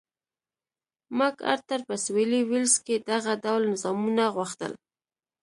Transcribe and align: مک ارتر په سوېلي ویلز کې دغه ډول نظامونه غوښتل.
مک 1.17 1.37
ارتر 1.53 1.79
په 1.87 1.95
سوېلي 2.03 2.41
ویلز 2.49 2.75
کې 2.85 2.95
دغه 3.11 3.33
ډول 3.43 3.61
نظامونه 3.73 4.23
غوښتل. 4.35 4.71